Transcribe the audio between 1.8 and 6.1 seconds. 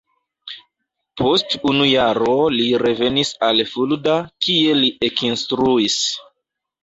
jaro li revenis al Fulda kie li ekinstruis.